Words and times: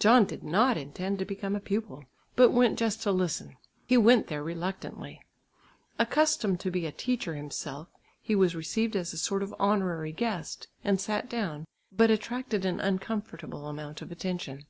John 0.00 0.24
did 0.24 0.42
not 0.42 0.76
intend 0.76 1.20
to 1.20 1.24
become 1.24 1.54
a 1.54 1.60
pupil, 1.60 2.02
but 2.34 2.50
went 2.50 2.76
just 2.76 3.04
to 3.04 3.12
listen. 3.12 3.56
He 3.86 3.96
went 3.96 4.26
there 4.26 4.42
reluctantly. 4.42 5.20
Accustomed 5.96 6.58
to 6.58 6.72
be 6.72 6.86
a 6.86 6.90
teacher 6.90 7.36
himself, 7.36 7.86
he 8.20 8.34
was 8.34 8.56
received 8.56 8.96
as 8.96 9.12
a 9.12 9.16
sort 9.16 9.44
of 9.44 9.54
honorary 9.60 10.10
guest, 10.10 10.66
and 10.82 11.00
sat 11.00 11.30
down, 11.30 11.68
but 11.92 12.10
attracted 12.10 12.64
an 12.64 12.80
uncomfortable 12.80 13.68
amount 13.68 14.02
of 14.02 14.10
attention. 14.10 14.66